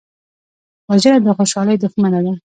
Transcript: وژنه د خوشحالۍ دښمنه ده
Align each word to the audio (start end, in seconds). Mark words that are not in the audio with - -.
وژنه 0.89 1.17
د 1.21 1.27
خوشحالۍ 1.37 1.75
دښمنه 1.83 2.19
ده 2.25 2.33